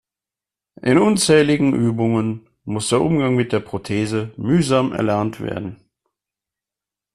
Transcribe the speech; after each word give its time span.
In 0.81 0.97
unzähligen 0.97 1.75
Übungen 1.75 2.49
muss 2.63 2.89
der 2.89 3.01
Umgang 3.01 3.35
mit 3.35 3.51
der 3.51 3.59
Prothese 3.59 4.33
mühsam 4.35 4.93
erlernt 4.93 5.39
werden. 5.41 5.79